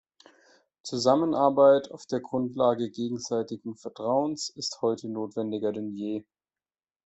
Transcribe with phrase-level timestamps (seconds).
[0.81, 6.23] Zusammenarbeit auf der Grundlage gegenseitigen Vertrauens ist heute notwendiger denn je.